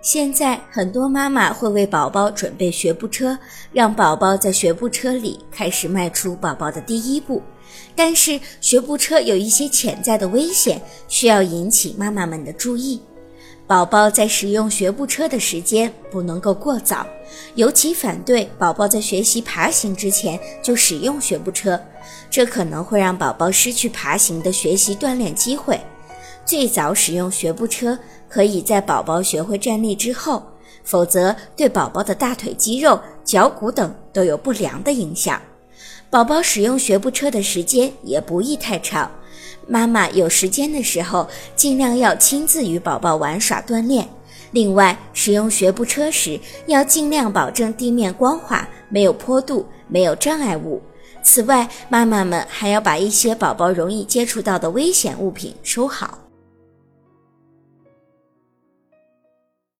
[0.00, 3.36] 现在很多妈妈会为宝宝准备学步车，
[3.72, 7.42] 让宝宝在学步车里开始迈出宝宝的第一步。
[7.96, 13.02] 但是学步车有一些潜在的危险，需要引起妈妈们的注意。
[13.66, 17.04] 宝宝在使用学步车的时间不能够过早，
[17.56, 21.78] 尤其反对宝宝在学习爬行之前就使用学步车，
[22.30, 25.78] 这可能会让宝宝失去爬行的学习锻炼机会。
[26.48, 30.42] 最早使用学步车可以在宝宝学会站立之后，
[30.82, 35.38] 否则对宝宝的大腿肌肉、脚骨等都有不良的影响。
[36.08, 39.10] 宝宝使用学步车的时间也不宜太长，
[39.66, 44.08] 妈妈有时间的时候尽量要亲自与宝宝玩耍锻炼。
[44.52, 50.80] 另外，使用学步车时要尽量保证地面光滑，没有坡度，没有障碍物。
[51.22, 56.18] 此外，妈妈们还要把一些宝宝容易接触到的危险物品收好。